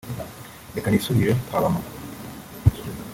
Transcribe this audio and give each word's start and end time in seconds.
reka 0.75 0.87
nisubirire 0.91 1.33
kwa 1.47 1.59
ba 1.63 1.69
mama 1.73 1.89